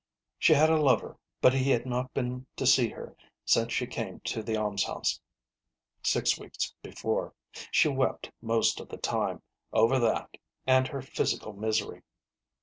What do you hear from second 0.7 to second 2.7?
a lover, but he had not been to